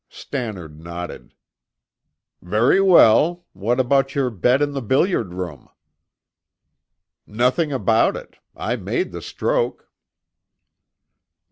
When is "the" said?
4.71-4.81, 9.11-9.21